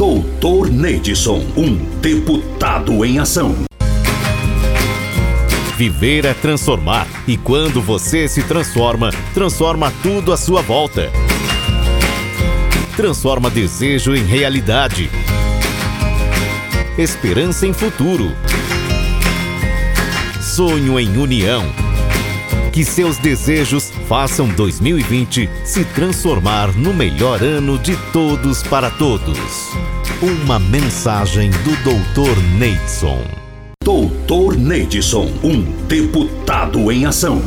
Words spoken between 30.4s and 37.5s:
mensagem do Dr. Neidson. Doutor Neidson, um deputado em ação.